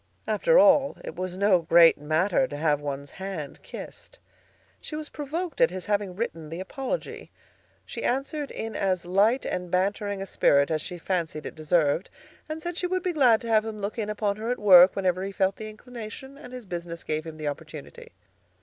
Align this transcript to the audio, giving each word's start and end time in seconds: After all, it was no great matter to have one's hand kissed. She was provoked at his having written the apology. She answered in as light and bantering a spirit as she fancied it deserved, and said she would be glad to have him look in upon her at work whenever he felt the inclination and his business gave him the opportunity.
After 0.27 0.57
all, 0.57 0.97
it 1.03 1.15
was 1.15 1.37
no 1.37 1.61
great 1.61 1.95
matter 1.95 2.47
to 2.47 2.57
have 2.57 2.81
one's 2.81 3.11
hand 3.11 3.61
kissed. 3.61 4.17
She 4.79 4.95
was 4.95 5.09
provoked 5.09 5.61
at 5.61 5.69
his 5.69 5.85
having 5.85 6.15
written 6.15 6.49
the 6.49 6.59
apology. 6.59 7.29
She 7.85 8.03
answered 8.03 8.49
in 8.49 8.75
as 8.75 9.05
light 9.05 9.45
and 9.45 9.69
bantering 9.69 10.19
a 10.19 10.25
spirit 10.25 10.71
as 10.71 10.81
she 10.81 10.97
fancied 10.97 11.45
it 11.45 11.53
deserved, 11.53 12.09
and 12.49 12.59
said 12.63 12.77
she 12.77 12.87
would 12.87 13.03
be 13.03 13.13
glad 13.13 13.41
to 13.41 13.47
have 13.49 13.63
him 13.63 13.77
look 13.79 13.99
in 13.99 14.09
upon 14.09 14.37
her 14.37 14.49
at 14.49 14.57
work 14.57 14.95
whenever 14.95 15.21
he 15.21 15.31
felt 15.31 15.57
the 15.57 15.69
inclination 15.69 16.35
and 16.35 16.51
his 16.51 16.65
business 16.65 17.03
gave 17.03 17.23
him 17.23 17.37
the 17.37 17.47
opportunity. 17.47 18.11